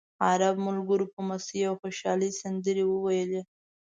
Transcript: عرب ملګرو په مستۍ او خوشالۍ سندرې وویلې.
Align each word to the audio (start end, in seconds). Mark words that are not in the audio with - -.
عرب 0.27 0.55
ملګرو 0.67 1.05
په 1.13 1.19
مستۍ 1.27 1.61
او 1.69 1.73
خوشالۍ 1.81 2.29
سندرې 2.41 2.83
وویلې. 2.87 3.41